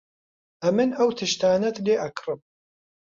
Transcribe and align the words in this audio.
ئەمن 0.63 0.89
ئەو 0.97 1.09
تشتانەت 1.17 1.75
لێ 1.85 1.95
ئەکڕم. 2.01 2.39